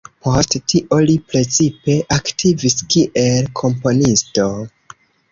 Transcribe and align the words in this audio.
Post 0.27 0.55
tio 0.71 0.97
li 1.09 1.17
precipe 1.33 1.97
aktivis 2.15 2.75
kiel 2.93 3.51
komponisto. 3.61 4.47